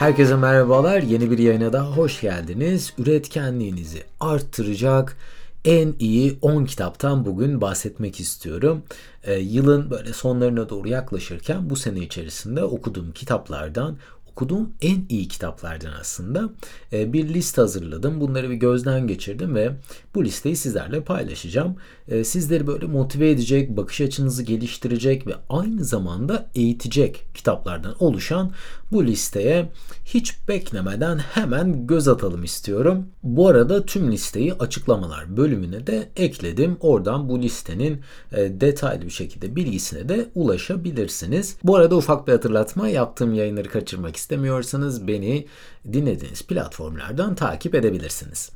Herkese 0.00 0.36
merhabalar. 0.36 1.02
Yeni 1.02 1.30
bir 1.30 1.38
yayına 1.38 1.72
da 1.72 1.86
hoş 1.86 2.20
geldiniz. 2.20 2.92
Üretkenliğinizi 2.98 4.02
arttıracak 4.20 5.16
en 5.64 5.94
iyi 5.98 6.38
10 6.42 6.64
kitaptan 6.64 7.26
bugün 7.26 7.60
bahsetmek 7.60 8.20
istiyorum. 8.20 8.82
Ee, 9.24 9.34
yılın 9.34 9.90
böyle 9.90 10.12
sonlarına 10.12 10.68
doğru 10.68 10.88
yaklaşırken 10.88 11.70
bu 11.70 11.76
sene 11.76 11.98
içerisinde 11.98 12.64
okuduğum 12.64 13.12
kitaplardan 13.12 13.96
okuduğum 14.40 14.72
en 14.82 15.04
iyi 15.08 15.28
kitaplardan 15.28 15.92
aslında 16.00 16.50
e, 16.92 17.12
bir 17.12 17.28
liste 17.28 17.60
hazırladım. 17.60 18.20
Bunları 18.20 18.50
bir 18.50 18.54
gözden 18.54 19.06
geçirdim 19.06 19.54
ve 19.54 19.72
bu 20.14 20.24
listeyi 20.24 20.56
sizlerle 20.56 21.00
paylaşacağım. 21.00 21.76
E, 22.08 22.24
sizleri 22.24 22.66
böyle 22.66 22.86
motive 22.86 23.30
edecek, 23.30 23.76
bakış 23.76 24.00
açınızı 24.00 24.42
geliştirecek 24.42 25.26
ve 25.26 25.34
aynı 25.48 25.84
zamanda 25.84 26.46
eğitecek 26.54 27.26
kitaplardan 27.34 27.94
oluşan 27.98 28.52
bu 28.92 29.06
listeye 29.06 29.68
hiç 30.04 30.48
beklemeden 30.48 31.18
hemen 31.18 31.86
göz 31.86 32.08
atalım 32.08 32.44
istiyorum. 32.44 33.06
Bu 33.22 33.48
arada 33.48 33.86
tüm 33.86 34.12
listeyi 34.12 34.54
açıklamalar 34.54 35.36
bölümüne 35.36 35.86
de 35.86 36.08
ekledim. 36.16 36.76
Oradan 36.80 37.28
bu 37.28 37.42
listenin 37.42 38.00
e, 38.32 38.60
detaylı 38.60 39.04
bir 39.04 39.10
şekilde 39.10 39.56
bilgisine 39.56 40.08
de 40.08 40.28
ulaşabilirsiniz. 40.34 41.56
Bu 41.64 41.76
arada 41.76 41.96
ufak 41.96 42.26
bir 42.26 42.32
hatırlatma 42.32 42.88
yaptığım 42.88 43.34
yayınları 43.34 43.68
kaçırmak 43.68 44.16
istemiyorsanız 44.30 45.08
beni 45.08 45.46
dinlediğiniz 45.92 46.42
platformlardan 46.42 47.34
takip 47.34 47.74
edebilirsiniz. 47.74 48.50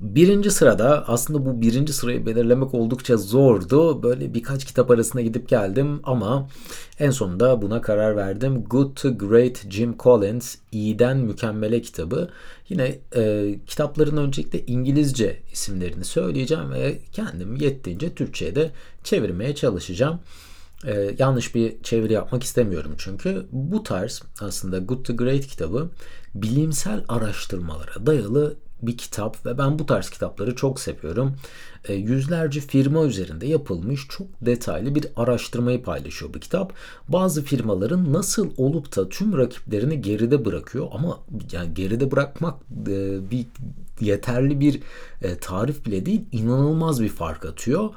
Birinci 0.00 0.50
sırada 0.50 1.08
aslında 1.08 1.46
bu 1.46 1.60
birinci 1.60 1.92
sırayı 1.92 2.26
belirlemek 2.26 2.74
oldukça 2.74 3.16
zordu. 3.16 4.02
Böyle 4.02 4.34
birkaç 4.34 4.64
kitap 4.64 4.90
arasında 4.90 5.22
gidip 5.22 5.48
geldim 5.48 6.00
ama 6.04 6.48
en 6.98 7.10
sonunda 7.10 7.62
buna 7.62 7.80
karar 7.80 8.16
verdim. 8.16 8.64
Good 8.64 8.96
to 8.96 9.18
Great 9.18 9.70
Jim 9.70 9.98
Collins, 9.98 10.56
İyiden 10.72 11.16
Mükemmele 11.16 11.82
kitabı. 11.82 12.28
Yine 12.68 12.98
e, 13.16 13.54
kitapların 13.66 14.16
öncelikle 14.16 14.66
İngilizce 14.66 15.36
isimlerini 15.52 16.04
söyleyeceğim 16.04 16.72
ve 16.72 16.98
kendim 17.12 17.56
yettiğince 17.56 18.14
Türkçe'ye 18.14 18.54
de 18.54 18.70
çevirmeye 19.04 19.54
çalışacağım. 19.54 20.20
Ee, 20.86 21.14
yanlış 21.18 21.54
bir 21.54 21.82
çeviri 21.82 22.12
yapmak 22.12 22.42
istemiyorum 22.42 22.94
çünkü 22.98 23.46
bu 23.52 23.82
tarz 23.82 24.22
aslında 24.40 24.78
Good 24.78 25.04
to 25.04 25.16
Great 25.16 25.46
kitabı 25.46 25.90
bilimsel 26.34 27.04
araştırmalara 27.08 28.06
dayalı 28.06 28.56
bir 28.82 28.96
kitap 28.96 29.46
ve 29.46 29.58
ben 29.58 29.78
bu 29.78 29.86
tarz 29.86 30.10
kitapları 30.10 30.56
çok 30.56 30.80
seviyorum. 30.80 31.36
E, 31.88 31.94
yüzlerce 31.94 32.60
firma 32.60 33.04
üzerinde 33.04 33.46
yapılmış 33.46 34.06
çok 34.08 34.26
detaylı 34.40 34.94
bir 34.94 35.06
araştırmayı 35.16 35.82
paylaşıyor 35.82 36.34
bu 36.34 36.40
kitap. 36.40 36.72
Bazı 37.08 37.44
firmaların 37.44 38.12
nasıl 38.12 38.50
olup 38.56 38.96
da 38.96 39.08
tüm 39.08 39.38
rakiplerini 39.38 40.02
geride 40.02 40.44
bırakıyor 40.44 40.88
ama 40.92 41.18
yani 41.52 41.74
geride 41.74 42.10
bırakmak 42.10 42.54
e, 42.88 43.30
bir 43.30 43.46
yeterli 44.00 44.60
bir 44.60 44.80
e, 45.22 45.38
tarif 45.38 45.86
bile 45.86 46.06
değil 46.06 46.24
inanılmaz 46.32 47.02
bir 47.02 47.08
fark 47.08 47.44
atıyor. 47.44 47.90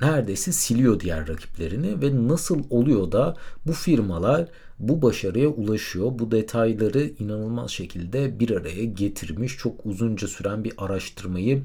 Neredeyse 0.00 0.52
siliyor 0.52 1.00
diğer 1.00 1.28
rakiplerini 1.28 2.02
ve 2.02 2.28
nasıl 2.28 2.62
oluyor 2.70 3.12
da 3.12 3.36
bu 3.66 3.72
firmalar 3.72 4.48
bu 4.82 5.02
başarıya 5.02 5.48
ulaşıyor. 5.48 6.10
Bu 6.18 6.30
detayları 6.30 7.10
inanılmaz 7.18 7.70
şekilde 7.70 8.40
bir 8.40 8.50
araya 8.50 8.84
getirmiş. 8.84 9.56
Çok 9.56 9.86
uzunca 9.86 10.28
süren 10.28 10.64
bir 10.64 10.72
araştırmayı 10.78 11.62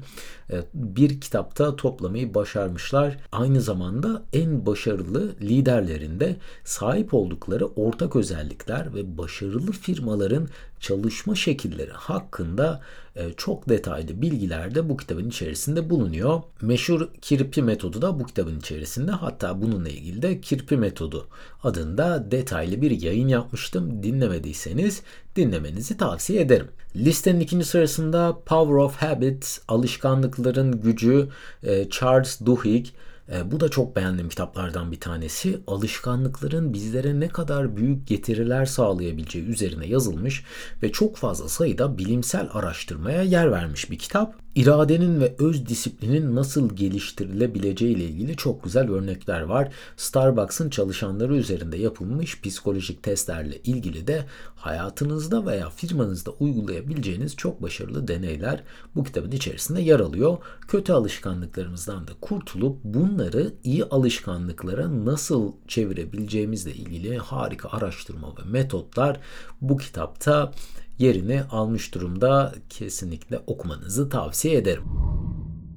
e, 0.50 0.56
bir 0.74 1.20
kitapta 1.20 1.76
toplamayı 1.76 2.34
başarmışlar. 2.34 3.16
Aynı 3.32 3.60
zamanda 3.60 4.22
en 4.32 4.66
başarılı 4.66 5.32
liderlerinde 5.40 6.36
sahip 6.64 7.14
oldukları 7.14 7.66
ortak 7.66 8.16
özellikler 8.16 8.94
ve 8.94 9.18
başarılı 9.18 9.72
firmaların 9.72 10.48
çalışma 10.80 11.34
şekilleri 11.34 11.92
hakkında 11.92 12.80
e, 13.16 13.32
çok 13.36 13.68
detaylı 13.68 14.22
bilgiler 14.22 14.74
de 14.74 14.88
bu 14.88 14.96
kitabın 14.96 15.28
içerisinde 15.28 15.90
bulunuyor. 15.90 16.42
Meşhur 16.62 17.08
kirpi 17.22 17.62
metodu 17.62 17.87
da 17.92 18.20
bu 18.20 18.26
kitabın 18.26 18.58
içerisinde. 18.58 19.10
Hatta 19.10 19.62
bununla 19.62 19.88
ilgili 19.88 20.22
de 20.22 20.40
kirpi 20.40 20.76
metodu 20.76 21.28
adında 21.62 22.30
detaylı 22.30 22.82
bir 22.82 22.90
yayın 23.02 23.28
yapmıştım. 23.28 24.02
Dinlemediyseniz 24.02 25.02
dinlemenizi 25.36 25.96
tavsiye 25.96 26.40
ederim. 26.40 26.68
Listenin 26.96 27.40
ikinci 27.40 27.64
sırasında 27.64 28.38
Power 28.46 28.74
of 28.74 28.96
Habit, 28.96 29.60
Alışkanlıkların 29.68 30.80
Gücü, 30.80 31.28
e, 31.62 31.90
Charles 31.90 32.40
Duhigg, 32.40 32.86
e, 33.32 33.50
bu 33.50 33.60
da 33.60 33.68
çok 33.68 33.96
beğendiğim 33.96 34.28
kitaplardan 34.28 34.92
bir 34.92 35.00
tanesi. 35.00 35.60
Alışkanlıkların 35.66 36.72
bizlere 36.72 37.20
ne 37.20 37.28
kadar 37.28 37.76
büyük 37.76 38.06
getiriler 38.06 38.66
sağlayabileceği 38.66 39.44
üzerine 39.44 39.86
yazılmış 39.86 40.44
ve 40.82 40.92
çok 40.92 41.16
fazla 41.16 41.48
sayıda 41.48 41.98
bilimsel 41.98 42.48
araştırmaya 42.52 43.22
yer 43.22 43.52
vermiş 43.52 43.90
bir 43.90 43.98
kitap 43.98 44.34
iradenin 44.58 45.20
ve 45.20 45.34
öz 45.38 45.66
disiplinin 45.66 46.36
nasıl 46.36 46.76
geliştirilebileceği 46.76 47.96
ile 47.96 48.04
ilgili 48.04 48.36
çok 48.36 48.64
güzel 48.64 48.90
örnekler 48.90 49.40
var. 49.40 49.72
Starbucks'ın 49.96 50.70
çalışanları 50.70 51.36
üzerinde 51.36 51.76
yapılmış 51.76 52.40
psikolojik 52.40 53.02
testlerle 53.02 53.56
ilgili 53.56 54.06
de 54.06 54.24
hayatınızda 54.56 55.46
veya 55.46 55.70
firmanızda 55.70 56.30
uygulayabileceğiniz 56.30 57.36
çok 57.36 57.62
başarılı 57.62 58.08
deneyler 58.08 58.62
bu 58.94 59.04
kitabın 59.04 59.30
içerisinde 59.30 59.80
yer 59.80 60.00
alıyor. 60.00 60.38
Kötü 60.68 60.92
alışkanlıklarımızdan 60.92 62.08
da 62.08 62.12
kurtulup 62.20 62.84
bunları 62.84 63.52
iyi 63.64 63.84
alışkanlıklara 63.84 65.04
nasıl 65.04 65.52
çevirebileceğimizle 65.68 66.72
ilgili 66.72 67.18
harika 67.18 67.68
araştırma 67.68 68.28
ve 68.28 68.50
metotlar 68.50 69.20
bu 69.60 69.76
kitapta 69.76 70.52
yerini 70.98 71.42
almış 71.42 71.94
durumda. 71.94 72.54
Kesinlikle 72.68 73.40
okumanızı 73.46 74.08
tavsiye 74.08 74.56
ederim. 74.56 74.84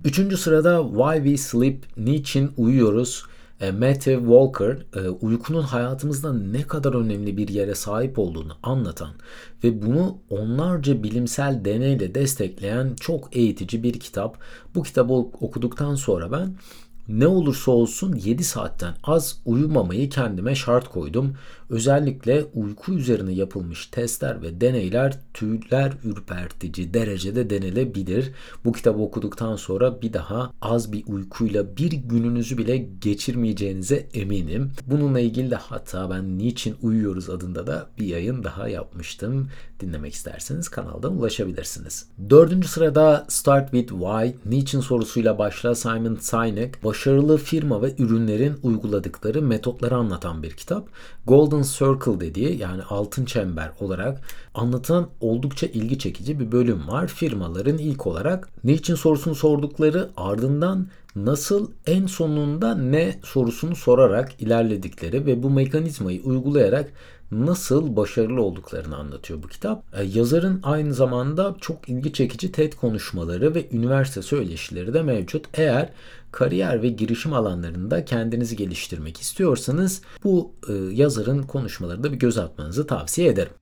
Üçüncü 0.05 0.37
sırada 0.37 0.83
Why 0.83 1.15
We 1.15 1.37
Sleep, 1.37 1.97
Niçin 1.97 2.51
Uyuyoruz? 2.57 3.23
E, 3.61 3.71
Matthew 3.71 4.19
Walker 4.19 4.77
e, 4.95 5.09
uykunun 5.09 5.61
hayatımızda 5.61 6.33
ne 6.33 6.61
kadar 6.61 6.93
önemli 6.93 7.37
bir 7.37 7.47
yere 7.47 7.75
sahip 7.75 8.19
olduğunu 8.19 8.53
anlatan 8.63 9.11
ve 9.63 9.81
bunu 9.81 10.17
onlarca 10.29 11.03
bilimsel 11.03 11.65
deneyle 11.65 12.15
destekleyen 12.15 12.95
çok 12.99 13.35
eğitici 13.35 13.83
bir 13.83 13.99
kitap. 13.99 14.37
Bu 14.75 14.83
kitabı 14.83 15.13
okuduktan 15.13 15.95
sonra 15.95 16.31
ben 16.31 16.55
ne 17.07 17.27
olursa 17.27 17.71
olsun 17.71 18.15
7 18.15 18.43
saatten 18.43 18.93
az 19.03 19.41
uyumamayı 19.45 20.09
kendime 20.09 20.55
şart 20.55 20.87
koydum. 20.87 21.33
Özellikle 21.71 22.45
uyku 22.53 22.93
üzerine 22.93 23.31
yapılmış 23.33 23.85
testler 23.87 24.41
ve 24.41 24.61
deneyler 24.61 25.19
tüyler 25.33 25.93
ürpertici 26.03 26.93
derecede 26.93 27.49
denilebilir. 27.49 28.31
Bu 28.65 28.71
kitabı 28.71 28.99
okuduktan 28.99 29.55
sonra 29.55 30.01
bir 30.01 30.13
daha 30.13 30.51
az 30.61 30.91
bir 30.91 31.03
uykuyla 31.07 31.77
bir 31.77 31.91
gününüzü 31.91 32.57
bile 32.57 32.77
geçirmeyeceğinize 32.77 34.07
eminim. 34.13 34.71
Bununla 34.87 35.19
ilgili 35.19 35.51
de 35.51 35.55
hatta 35.55 36.09
ben 36.09 36.37
Niçin 36.37 36.75
Uyuyoruz 36.81 37.29
adında 37.29 37.67
da 37.67 37.89
bir 37.99 38.05
yayın 38.05 38.43
daha 38.43 38.67
yapmıştım. 38.67 39.47
Dinlemek 39.79 40.13
isterseniz 40.13 40.69
kanaldan 40.69 41.17
ulaşabilirsiniz. 41.17 42.05
Dördüncü 42.29 42.67
sırada 42.67 43.25
Start 43.29 43.71
with 43.71 43.89
Why, 43.89 44.35
Niçin 44.45 44.79
sorusuyla 44.79 45.37
başla 45.37 45.75
Simon 45.75 46.15
Sinek, 46.15 46.83
başarılı 46.83 47.37
firma 47.37 47.81
ve 47.81 47.95
ürünlerin 47.97 48.53
uyguladıkları 48.63 49.41
metotları 49.41 49.95
anlatan 49.95 50.43
bir 50.43 50.51
kitap. 50.51 50.89
Golden 51.27 51.60
Circle 51.61 52.19
dediği 52.19 52.57
yani 52.57 52.83
altın 52.83 53.25
çember 53.25 53.71
olarak 53.79 54.21
anlatılan 54.53 55.09
oldukça 55.21 55.67
ilgi 55.67 55.99
çekici 55.99 56.39
bir 56.39 56.51
bölüm 56.51 56.87
var. 56.87 57.07
Firmaların 57.07 57.77
ilk 57.77 58.07
olarak 58.07 58.49
niçin 58.63 58.95
sorusunu 58.95 59.35
sordukları 59.35 60.09
ardından 60.17 60.87
nasıl 61.15 61.71
en 61.87 62.05
sonunda 62.05 62.75
ne 62.75 63.19
sorusunu 63.23 63.75
sorarak 63.75 64.41
ilerledikleri 64.41 65.25
ve 65.25 65.43
bu 65.43 65.49
mekanizmayı 65.49 66.21
uygulayarak 66.23 66.93
nasıl 67.31 67.95
başarılı 67.95 68.41
olduklarını 68.41 68.97
anlatıyor 68.97 69.43
bu 69.43 69.47
kitap. 69.47 69.83
E, 69.99 70.03
yazarın 70.03 70.59
aynı 70.63 70.93
zamanda 70.93 71.55
çok 71.61 71.89
ilgi 71.89 72.13
çekici 72.13 72.51
TED 72.51 72.73
konuşmaları 72.73 73.55
ve 73.55 73.69
üniversite 73.71 74.21
söyleşileri 74.21 74.93
de 74.93 75.01
mevcut. 75.01 75.47
Eğer 75.53 75.89
kariyer 76.31 76.81
ve 76.81 76.89
girişim 76.89 77.33
alanlarında 77.33 78.05
kendinizi 78.05 78.55
geliştirmek 78.55 79.21
istiyorsanız 79.21 80.01
bu 80.23 80.51
e, 80.69 80.73
yazarın 80.73 81.43
konuşmalarında 81.43 82.13
bir 82.13 82.17
göz 82.17 82.37
atmanızı 82.37 82.87
tavsiye 82.87 83.27
ederim. 83.27 83.60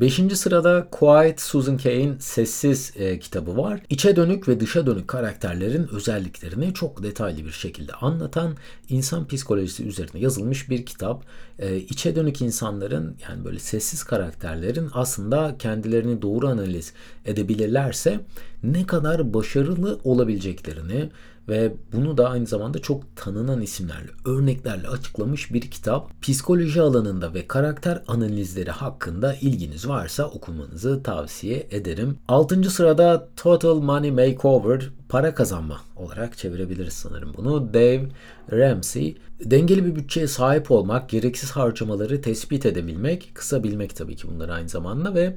Beşinci 0.00 0.36
sırada 0.36 0.88
Quiet 0.90 1.40
Susan 1.40 1.76
Cain 1.76 2.18
Sessiz 2.18 2.92
e, 2.96 3.18
kitabı 3.18 3.56
var. 3.56 3.80
İçe 3.90 4.16
dönük 4.16 4.48
ve 4.48 4.60
dışa 4.60 4.86
dönük 4.86 5.08
karakterlerin 5.08 5.88
özelliklerini 5.92 6.74
çok 6.74 7.02
detaylı 7.02 7.44
bir 7.44 7.50
şekilde 7.50 7.92
anlatan 7.92 8.56
insan 8.88 9.26
psikolojisi 9.26 9.84
üzerine 9.84 10.20
yazılmış 10.20 10.70
bir 10.70 10.86
kitap. 10.86 11.24
E, 11.58 11.76
içe 11.76 12.16
dönük 12.16 12.42
insanların 12.42 13.16
yani 13.28 13.44
böyle 13.44 13.58
sessiz 13.58 14.04
karakterlerin 14.04 14.90
aslında 14.92 15.56
kendilerini 15.58 16.22
doğru 16.22 16.48
analiz 16.48 16.92
edebilirlerse 17.24 18.20
ne 18.62 18.86
kadar 18.86 19.34
başarılı 19.34 20.00
olabileceklerini 20.04 21.10
ve 21.48 21.72
bunu 21.92 22.18
da 22.18 22.30
aynı 22.30 22.46
zamanda 22.46 22.78
çok 22.78 23.16
tanınan 23.16 23.60
isimlerle, 23.60 24.10
örneklerle 24.24 24.88
açıklamış 24.88 25.52
bir 25.52 25.60
kitap. 25.60 26.22
Psikoloji 26.22 26.80
alanında 26.80 27.34
ve 27.34 27.46
karakter 27.46 28.02
analizleri 28.08 28.70
hakkında 28.70 29.34
ilginiz 29.34 29.88
varsa 29.88 30.24
okumanızı 30.24 31.02
tavsiye 31.02 31.66
ederim. 31.70 32.18
6. 32.28 32.70
sırada 32.70 33.28
Total 33.36 33.80
Money 33.80 34.10
Makeover 34.10 34.90
para 35.08 35.34
kazanma 35.34 35.80
olarak 35.96 36.38
çevirebiliriz 36.38 36.92
sanırım 36.92 37.32
bunu. 37.36 37.74
Dave 37.74 38.08
Ramsey 38.52 39.16
dengeli 39.40 39.84
bir 39.86 39.96
bütçeye 39.96 40.26
sahip 40.26 40.70
olmak, 40.70 41.08
gereksiz 41.08 41.50
harcamaları 41.50 42.20
tespit 42.20 42.66
edebilmek, 42.66 43.30
kısabilmek 43.34 43.96
tabii 43.96 44.16
ki 44.16 44.28
bunlar 44.28 44.48
aynı 44.48 44.68
zamanda 44.68 45.14
ve 45.14 45.36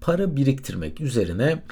para 0.00 0.36
biriktirmek 0.36 1.00
üzerine 1.00 1.62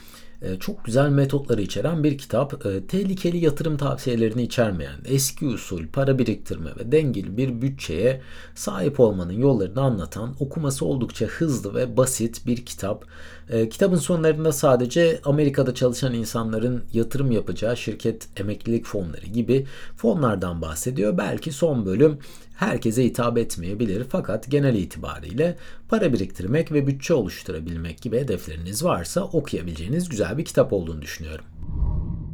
çok 0.60 0.84
güzel 0.84 1.08
metotları 1.08 1.62
içeren 1.62 2.04
bir 2.04 2.18
kitap. 2.18 2.66
E, 2.66 2.86
tehlikeli 2.86 3.44
yatırım 3.44 3.76
tavsiyelerini 3.76 4.42
içermeyen, 4.42 4.96
eski 5.04 5.46
usul 5.46 5.86
para 5.86 6.18
biriktirme 6.18 6.70
ve 6.78 6.92
dengeli 6.92 7.36
bir 7.36 7.62
bütçeye 7.62 8.20
sahip 8.54 9.00
olmanın 9.00 9.32
yollarını 9.32 9.80
anlatan, 9.80 10.34
okuması 10.40 10.86
oldukça 10.86 11.26
hızlı 11.26 11.74
ve 11.74 11.96
basit 11.96 12.46
bir 12.46 12.66
kitap. 12.66 13.04
E, 13.50 13.68
kitabın 13.68 13.96
sonlarında 13.96 14.52
sadece 14.52 15.20
Amerika'da 15.24 15.74
çalışan 15.74 16.14
insanların 16.14 16.84
yatırım 16.92 17.30
yapacağı 17.30 17.76
şirket 17.76 18.28
emeklilik 18.40 18.86
fonları 18.86 19.26
gibi 19.26 19.66
fonlardan 19.96 20.62
bahsediyor. 20.62 21.18
Belki 21.18 21.52
son 21.52 21.86
bölüm 21.86 22.18
herkese 22.56 23.04
hitap 23.04 23.38
etmeyebilir 23.38 24.04
fakat 24.10 24.50
genel 24.50 24.74
itibariyle 24.74 25.56
para 25.88 26.12
biriktirmek 26.12 26.72
ve 26.72 26.86
bütçe 26.86 27.14
oluşturabilmek 27.14 28.02
gibi 28.02 28.18
hedefleriniz 28.18 28.84
varsa 28.84 29.24
okuyabileceğiniz 29.24 30.08
güzel 30.08 30.38
bir 30.38 30.44
kitap 30.44 30.72
olduğunu 30.72 31.02
düşünüyorum. 31.02 31.44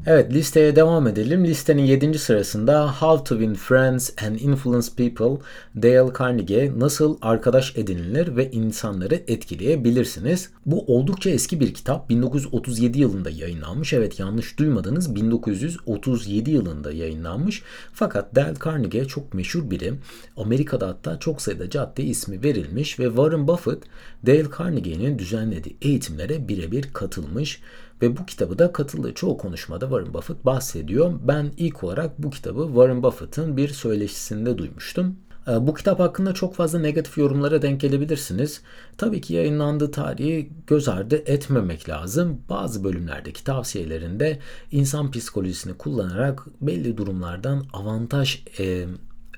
Evet 0.06 0.32
listeye 0.32 0.76
devam 0.76 1.06
edelim. 1.06 1.44
Listenin 1.44 1.82
7. 1.82 2.19
sırasında 2.19 2.93
How 2.93 3.25
to 3.25 3.40
Win 3.40 3.54
Friends 3.54 4.10
and 4.25 4.40
Influence 4.40 4.88
People 4.96 5.44
Dale 5.76 6.12
Carnegie 6.19 6.72
nasıl 6.76 7.19
arkadaş 7.20 7.76
edinilir 7.76 8.37
ve 8.37 8.50
insanları 8.50 9.14
etkileyebilirsiniz. 9.14 10.50
Bu 10.66 10.84
oldukça 10.87 11.31
eski 11.31 11.60
bir 11.60 11.75
kitap. 11.75 12.10
1937 12.10 13.00
yılında 13.00 13.31
yayınlanmış. 13.31 13.93
Evet 13.93 14.20
yanlış 14.20 14.58
duymadınız 14.58 15.14
1937 15.14 16.50
yılında 16.50 16.93
yayınlanmış. 16.93 17.62
Fakat 17.93 18.34
Dale 18.34 18.54
Carnegie 18.64 19.04
çok 19.04 19.34
meşhur 19.34 19.70
biri. 19.70 19.94
Amerika'da 20.37 20.88
hatta 20.88 21.19
çok 21.19 21.43
sayıda 21.43 21.70
cadde 21.70 22.02
ismi 22.02 22.43
verilmiş 22.43 22.99
ve 22.99 23.06
Warren 23.06 23.49
Buffett 23.49 23.82
Dale 24.26 24.46
Carnegie'nin 24.58 25.19
düzenlediği 25.19 25.76
eğitimlere 25.82 26.49
birebir 26.49 26.93
katılmış. 26.93 27.60
Ve 28.02 28.16
bu 28.16 28.26
kitabı 28.26 28.58
da 28.58 28.72
katıldığı 28.72 29.14
çoğu 29.14 29.38
konuşmada 29.38 29.90
Warren 29.92 30.14
Buffett 30.14 30.44
bahsediyor. 30.44 31.12
Ben 31.22 31.52
ilk 31.56 31.84
olarak 31.84 32.22
bu 32.22 32.30
kitabı 32.30 32.66
Warren 32.66 33.02
Buffett'ın 33.02 33.56
bir 33.56 33.68
söyleşisinde 33.68 34.58
duymuştum. 34.58 35.16
Ee, 35.48 35.66
bu 35.66 35.74
kitap 35.74 36.00
hakkında 36.00 36.34
çok 36.34 36.54
fazla 36.54 36.78
negatif 36.78 37.18
yorumlara 37.18 37.62
denk 37.62 37.80
gelebilirsiniz. 37.80 38.62
Tabii 38.98 39.20
ki 39.20 39.34
yayınlandığı 39.34 39.90
tarihi 39.90 40.50
göz 40.66 40.88
ardı 40.88 41.16
etmemek 41.26 41.88
lazım. 41.88 42.40
Bazı 42.48 42.84
bölümlerdeki 42.84 43.44
tavsiyelerinde 43.44 44.38
insan 44.70 45.10
psikolojisini 45.10 45.74
kullanarak 45.74 46.46
belli 46.60 46.96
durumlardan 46.96 47.66
avantaj 47.72 48.44
e, 48.58 48.86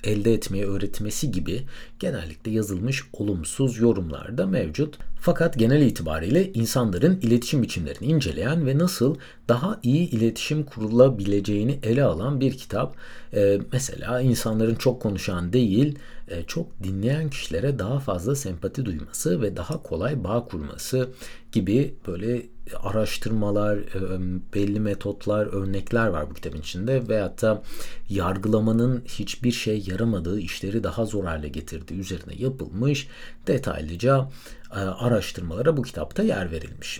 elde 0.03 0.33
etmeyi 0.33 0.65
öğretmesi 0.65 1.31
gibi 1.31 1.61
genellikle 1.99 2.51
yazılmış 2.51 3.03
olumsuz 3.13 3.77
yorumlar 3.77 4.37
da 4.37 4.45
mevcut. 4.47 4.97
Fakat 5.25 5.57
genel 5.59 5.81
itibariyle 5.81 6.53
insanların 6.53 7.19
iletişim 7.21 7.63
biçimlerini 7.63 8.07
inceleyen 8.07 8.67
ve 8.67 8.77
nasıl 8.77 9.15
daha 9.49 9.79
iyi 9.83 10.09
iletişim 10.09 10.63
kurulabileceğini 10.63 11.79
ele 11.83 12.03
alan 12.03 12.41
bir 12.41 12.57
kitap. 12.57 12.95
Ee, 13.33 13.59
mesela 13.71 14.21
insanların 14.21 14.75
çok 14.75 15.01
konuşan 15.01 15.53
değil, 15.53 15.99
e, 16.27 16.43
çok 16.43 16.83
dinleyen 16.83 17.29
kişilere 17.29 17.79
daha 17.79 17.99
fazla 17.99 18.35
sempati 18.35 18.85
duyması 18.85 19.41
ve 19.41 19.57
daha 19.57 19.83
kolay 19.83 20.23
bağ 20.23 20.45
kurması 20.45 21.09
gibi 21.51 21.95
böyle 22.07 22.45
araştırmalar, 22.83 23.77
e, 23.77 24.53
belli 24.53 24.79
metotlar, 24.79 25.45
örnekler 25.45 26.07
var 26.07 26.29
bu 26.29 26.33
kitabın 26.33 26.57
içinde 26.57 27.07
ve 27.09 27.19
hatta 27.19 27.63
yargılamanın 28.09 29.03
hiçbir 29.05 29.51
şey 29.51 29.83
yaramadığı, 29.87 30.39
işleri 30.39 30.83
daha 30.83 31.05
zor 31.05 31.25
hale 31.25 31.47
getirdiği 31.47 31.99
üzerine 31.99 32.33
yapılmış 32.37 33.07
detaylıca 33.47 34.29
araştırmalara 34.71 35.77
bu 35.77 35.81
kitapta 35.81 36.23
yer 36.23 36.51
verilmiş. 36.51 36.99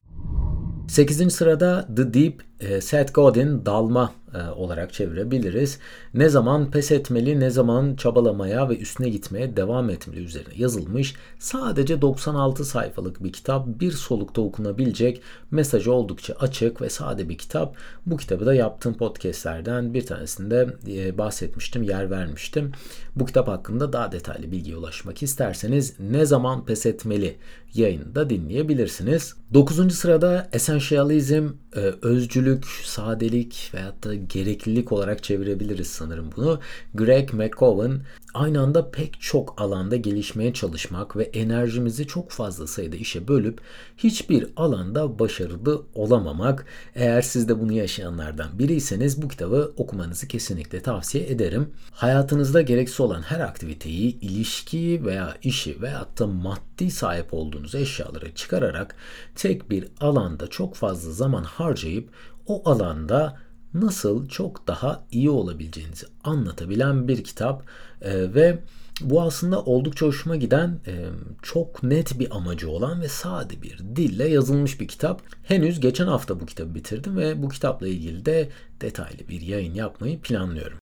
8. 0.88 1.34
sırada 1.34 1.88
The 1.96 2.14
Deep 2.14 2.44
e, 2.60 2.82
Seth 2.82 3.14
Godin 3.14 3.66
dalma 3.66 4.12
e, 4.36 4.50
olarak 4.50 4.94
çevirebiliriz. 4.94 5.80
Ne 6.14 6.30
zaman 6.30 6.72
pes 6.72 6.92
etmeli, 6.92 7.40
ne 7.40 7.50
zaman 7.50 7.96
çabalamaya 7.96 8.70
ve 8.70 8.78
üstüne 8.78 9.10
gitmeye 9.10 9.58
devam 9.58 9.90
etmeli 9.90 10.24
üzerine 10.24 10.54
yazılmış. 10.58 11.16
Sadece 11.40 12.02
96 12.02 12.66
sayfalık 12.66 13.24
bir 13.24 13.34
kitap, 13.34 13.68
bir 13.68 13.92
solukta 13.92 14.42
okunabilecek, 14.42 15.22
mesajı 15.52 15.92
oldukça 15.92 16.34
açık 16.34 16.82
ve 16.82 16.90
sade 16.90 17.30
bir 17.30 17.38
kitap. 17.38 17.76
Bu 18.06 18.18
kitabı 18.18 18.46
da 18.46 18.54
yaptığım 18.54 18.94
podcastlerden 18.94 19.94
bir 19.94 20.06
tanesinde 20.06 20.68
e, 20.88 21.18
bahsetmiştim, 21.18 21.84
yer 21.84 22.12
vermiştim. 22.12 22.72
Bu 23.16 23.26
kitap 23.26 23.48
hakkında 23.48 23.94
daha 23.94 24.12
detaylı 24.12 24.52
bilgiye 24.52 24.78
ulaşmak 24.78 25.24
isterseniz 25.24 25.94
Ne 26.00 26.26
Zaman 26.26 26.66
Pes 26.66 26.86
Etmeli 26.86 27.38
yayında 27.74 28.30
dinleyebilirsiniz. 28.30 29.36
9. 29.54 29.96
sırada 29.96 30.50
Essentialism, 30.54 31.48
e, 31.76 31.80
özcülük, 32.02 32.66
sadelik 32.66 33.72
veyahut 33.74 34.04
da 34.04 34.16
gereklilik 34.30 34.92
olarak 34.92 35.24
çevirebiliriz 35.24 35.88
sanırım 35.88 36.30
bunu. 36.36 36.60
Greg 36.94 37.34
McCowan 37.34 38.02
aynı 38.34 38.62
anda 38.62 38.92
pek 38.92 39.22
çok 39.22 39.62
alanda 39.62 39.96
gelişmeye 39.96 40.54
çalışmak 40.54 41.18
ve 41.18 41.24
enerjimizi 41.24 42.08
çok 42.08 42.32
fazla 42.32 42.68
sayıda 42.68 42.96
işe 42.96 43.28
bölüp 43.28 43.62
hiçbir 43.98 44.48
alanda 44.56 45.20
başarılı 45.20 45.82
olamamak. 45.94 46.66
Eğer 46.96 47.22
siz 47.22 47.50
de 47.50 47.60
bunu 47.60 47.72
yaşayanlardan 47.72 48.60
biriyseniz 48.60 49.22
bu 49.22 49.28
kitabı 49.28 49.74
okumanızı 49.78 50.28
kesinlikle 50.28 50.82
tavsiye 50.82 51.28
ederim. 51.28 51.70
Hayatınızda 51.92 52.62
gereksiz 52.62 53.00
olan 53.00 53.22
her 53.22 53.40
aktiviteyi, 53.40 54.20
ilişkiyi 54.20 55.06
veya 55.06 55.38
işi 55.44 55.82
veyahut 55.82 56.20
da 56.20 56.28
maddi 56.28 56.92
sahip 56.92 57.34
olduğunuz 57.34 57.76
eşyaları 57.76 58.36
çıkararak 58.36 58.96
tek 59.36 59.70
bir 59.70 59.88
alanda 60.00 60.48
çok 60.48 60.76
fazla 60.76 61.12
zaman 61.12 61.44
harcayıp 61.44 62.10
o 62.48 62.70
alanda 62.70 63.38
nasıl 63.82 64.28
çok 64.28 64.68
daha 64.68 65.04
iyi 65.12 65.30
olabileceğinizi 65.30 66.06
anlatabilen 66.24 67.08
bir 67.08 67.24
kitap 67.24 67.64
e, 68.02 68.34
ve 68.34 68.60
bu 69.02 69.22
aslında 69.22 69.62
oldukça 69.62 70.06
hoşuma 70.06 70.36
giden, 70.36 70.80
e, 70.88 71.06
çok 71.42 71.84
net 71.84 72.20
bir 72.20 72.36
amacı 72.36 72.70
olan 72.70 73.02
ve 73.02 73.08
sade 73.08 73.62
bir 73.62 73.80
dille 73.96 74.28
yazılmış 74.28 74.82
bir 74.82 74.88
kitap. 74.88 75.22
Henüz 75.44 75.80
geçen 75.80 76.08
hafta 76.08 76.40
bu 76.40 76.46
kitabı 76.46 76.76
bitirdim 76.76 77.18
ve 77.18 77.44
bu 77.44 77.50
kitapla 77.50 77.88
ilgili 77.88 78.26
de 78.26 78.50
detaylı 78.82 79.30
bir 79.30 79.42
yayın 79.42 79.74
yapmayı 79.74 80.20
planlıyorum. 80.20 80.78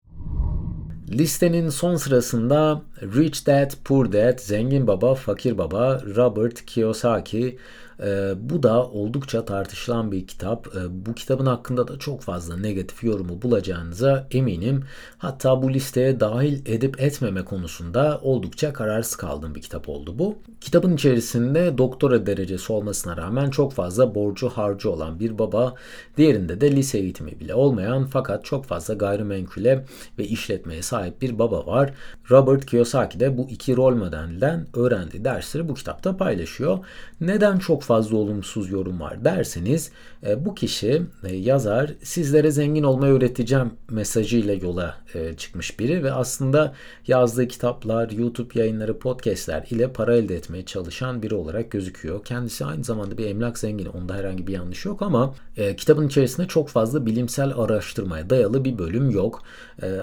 Listenin 1.10 1.68
son 1.68 1.96
sırasında 1.96 2.82
Rich 3.02 3.46
Dad 3.46 3.70
Poor 3.84 4.12
Dad, 4.12 4.38
Zengin 4.38 4.86
Baba 4.86 5.14
Fakir 5.14 5.58
Baba, 5.58 6.02
Robert 6.16 6.66
Kiyosaki, 6.66 7.58
e, 8.02 8.32
bu 8.36 8.62
da 8.62 8.86
oldukça 8.86 9.44
tartışılan 9.44 10.12
bir 10.12 10.26
kitap. 10.26 10.66
E, 10.76 11.06
bu 11.06 11.14
kitabın 11.14 11.46
hakkında 11.46 11.88
da 11.88 11.98
çok 11.98 12.22
fazla 12.22 12.56
negatif 12.56 13.04
yorumu 13.04 13.42
bulacağınıza 13.42 14.26
eminim. 14.30 14.84
Hatta 15.18 15.62
bu 15.62 15.72
listeye 15.72 16.20
dahil 16.20 16.60
edip 16.66 17.00
etmeme 17.00 17.44
konusunda 17.44 18.20
oldukça 18.22 18.72
kararsız 18.72 19.16
kaldığım 19.16 19.54
bir 19.54 19.62
kitap 19.62 19.88
oldu 19.88 20.18
bu. 20.18 20.38
Kitabın 20.60 20.94
içerisinde 20.94 21.78
doktora 21.78 22.26
derecesi 22.26 22.72
olmasına 22.72 23.16
rağmen 23.16 23.50
çok 23.50 23.72
fazla 23.72 24.14
borcu 24.14 24.48
harcı 24.48 24.90
olan 24.90 25.20
bir 25.20 25.38
baba, 25.38 25.74
diğerinde 26.16 26.60
de 26.60 26.72
lise 26.72 26.98
eğitimi 26.98 27.40
bile 27.40 27.54
olmayan 27.54 28.06
fakat 28.06 28.44
çok 28.44 28.64
fazla 28.64 28.94
gayrimenkule 28.94 29.84
ve 30.18 30.24
işletmeye 30.24 30.82
sahip 30.82 31.22
bir 31.22 31.38
baba 31.38 31.66
var. 31.66 31.94
Robert 32.30 32.66
Kiyosaki 32.66 33.20
de 33.20 33.38
bu 33.38 33.46
iki 33.50 33.76
rol 33.76 33.94
modelden 33.94 34.66
öğrendiği 34.74 35.24
dersleri 35.24 35.68
bu 35.68 35.74
kitapta 35.74 36.16
paylaşıyor. 36.16 36.78
Neden 37.20 37.58
çok 37.58 37.82
fazla 37.82 37.91
olumsuz 38.00 38.70
yorum 38.70 39.00
var 39.00 39.24
derseniz 39.24 39.90
e, 40.26 40.44
bu 40.44 40.54
kişi 40.54 41.02
e, 41.24 41.36
yazar 41.36 41.90
sizlere 42.02 42.50
zengin 42.50 42.82
olmayı 42.82 43.12
öğreteceğim 43.12 43.72
mesajıyla 43.90 44.54
yola 44.54 44.94
e, 45.14 45.36
çıkmış 45.36 45.78
biri 45.78 46.04
ve 46.04 46.12
aslında 46.12 46.74
yazdığı 47.06 47.48
kitaplar, 47.48 48.10
YouTube 48.10 48.60
yayınları, 48.60 48.98
podcastler 48.98 49.66
ile 49.70 49.92
para 49.92 50.16
elde 50.16 50.36
etmeye 50.36 50.64
çalışan 50.64 51.22
biri 51.22 51.34
olarak 51.34 51.70
gözüküyor. 51.70 52.24
Kendisi 52.24 52.64
aynı 52.64 52.84
zamanda 52.84 53.18
bir 53.18 53.26
emlak 53.26 53.58
zengini. 53.58 53.88
Onda 53.88 54.14
herhangi 54.14 54.46
bir 54.46 54.52
yanlış 54.52 54.84
yok 54.84 55.02
ama 55.02 55.34
kitabın 55.76 56.08
içerisinde 56.08 56.46
çok 56.46 56.68
fazla 56.68 57.06
bilimsel 57.06 57.52
araştırmaya 57.56 58.30
dayalı 58.30 58.64
bir 58.64 58.78
bölüm 58.78 59.10
yok. 59.10 59.42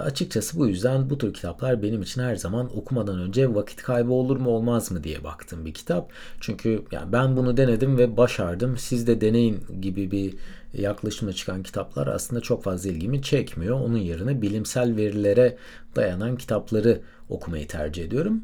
Açıkçası 0.02 0.58
bu 0.58 0.66
yüzden 0.66 1.10
bu 1.10 1.18
tür 1.18 1.34
kitaplar 1.34 1.82
benim 1.82 2.02
için 2.02 2.22
her 2.22 2.36
zaman 2.36 2.78
okumadan 2.78 3.18
önce 3.18 3.54
vakit 3.54 3.82
kaybı 3.82 4.12
olur 4.12 4.36
mu 4.36 4.50
olmaz 4.50 4.90
mı 4.90 5.04
diye 5.04 5.24
baktığım 5.24 5.64
bir 5.66 5.74
kitap. 5.74 6.12
Çünkü 6.40 6.82
yani 6.92 7.12
ben 7.12 7.36
bunu 7.36 7.56
denedim 7.56 7.69
denedim 7.70 7.98
ve 7.98 8.16
başardım. 8.16 8.78
Siz 8.78 9.06
de 9.06 9.20
deneyin 9.20 9.60
gibi 9.80 10.10
bir 10.10 10.34
yaklaşımla 10.74 11.32
çıkan 11.32 11.62
kitaplar 11.62 12.06
aslında 12.06 12.40
çok 12.40 12.64
fazla 12.64 12.90
ilgimi 12.90 13.22
çekmiyor. 13.22 13.80
Onun 13.80 13.98
yerine 13.98 14.42
bilimsel 14.42 14.96
verilere 14.96 15.56
dayanan 15.96 16.36
kitapları 16.36 17.00
okumayı 17.28 17.68
tercih 17.68 18.04
ediyorum. 18.04 18.42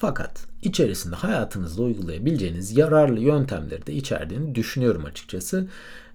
Fakat 0.00 0.46
içerisinde 0.62 1.16
hayatınızda 1.16 1.82
uygulayabileceğiniz 1.82 2.76
yararlı 2.76 3.20
yöntemleri 3.20 3.86
de 3.86 3.92
içerdiğini 3.92 4.54
düşünüyorum 4.54 5.04
açıkçası. 5.04 5.66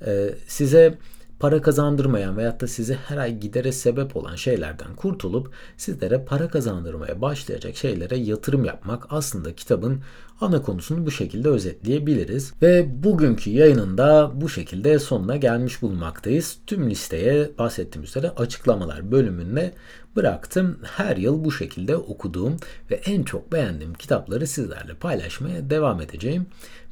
Ee, 0.06 0.30
size 0.48 0.98
para 1.40 1.62
kazandırmayan 1.62 2.38
veyahut 2.38 2.62
da 2.62 2.68
size 2.68 2.96
her 2.96 3.18
ay 3.18 3.40
gidere 3.40 3.72
sebep 3.72 4.16
olan 4.16 4.36
şeylerden 4.36 4.96
kurtulup 4.96 5.52
sizlere 5.78 6.26
para 6.26 6.48
kazandırmaya 6.48 7.22
başlayacak 7.22 7.76
şeylere 7.76 8.18
yatırım 8.18 8.66
yapmak 8.66 9.06
aslında 9.10 9.56
kitabın 9.56 10.02
ana 10.42 10.62
konusunu 10.62 11.06
bu 11.06 11.12
şekilde 11.12 11.50
özetleyebiliriz. 11.50 12.54
Ve 12.62 13.04
bugünkü 13.04 13.50
yayınında 13.50 14.32
bu 14.34 14.50
şekilde 14.50 15.00
sonuna 15.00 15.36
gelmiş 15.36 15.82
bulunmaktayız. 15.82 16.58
Tüm 16.68 16.90
listeye 16.90 17.50
bahsettiğim 17.58 18.04
üzere 18.04 18.30
açıklamalar 18.30 19.12
bölümünde 19.12 19.74
bıraktım. 20.16 20.80
Her 20.84 21.18
yıl 21.18 21.44
bu 21.44 21.52
şekilde 21.52 21.96
okuduğum 21.96 22.58
ve 22.92 22.96
en 22.96 23.24
çok 23.24 23.52
beğendiğim 23.52 23.94
kitapları 23.94 24.48
sizlerle 24.48 24.94
paylaşmaya 24.94 25.70
devam 25.70 26.02
edeceğim. 26.02 26.46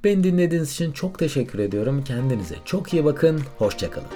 Beni 0.03 0.23
dinlediğiniz 0.23 0.71
için 0.71 0.91
çok 0.91 1.19
teşekkür 1.19 1.59
ediyorum. 1.59 2.03
Kendinize 2.03 2.55
çok 2.65 2.93
iyi 2.93 3.05
bakın. 3.05 3.41
Hoşçakalın. 3.57 4.07